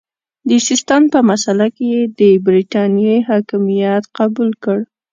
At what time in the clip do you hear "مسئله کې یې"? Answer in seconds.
1.29-2.01